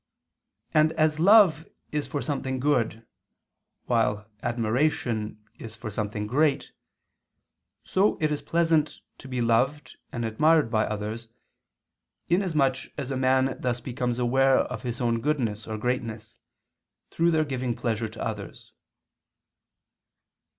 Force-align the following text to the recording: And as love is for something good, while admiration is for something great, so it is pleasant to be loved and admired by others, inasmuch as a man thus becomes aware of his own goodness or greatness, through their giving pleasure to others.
And 0.73 0.93
as 0.93 1.19
love 1.19 1.67
is 1.91 2.07
for 2.07 2.23
something 2.23 2.59
good, 2.59 3.05
while 3.85 4.27
admiration 4.41 5.47
is 5.59 5.75
for 5.75 5.91
something 5.91 6.25
great, 6.25 6.71
so 7.83 8.17
it 8.19 8.31
is 8.31 8.41
pleasant 8.41 8.97
to 9.19 9.27
be 9.27 9.41
loved 9.41 9.97
and 10.11 10.25
admired 10.25 10.71
by 10.71 10.85
others, 10.87 11.27
inasmuch 12.29 12.87
as 12.97 13.11
a 13.11 13.15
man 13.15 13.55
thus 13.59 13.79
becomes 13.79 14.17
aware 14.17 14.57
of 14.57 14.81
his 14.81 15.01
own 15.01 15.21
goodness 15.21 15.67
or 15.67 15.77
greatness, 15.77 16.35
through 17.11 17.29
their 17.29 17.45
giving 17.45 17.75
pleasure 17.75 18.09
to 18.09 18.23
others. 18.25 18.73